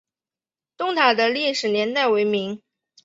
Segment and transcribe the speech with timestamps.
[0.77, 2.63] 东塔的历史年代为明。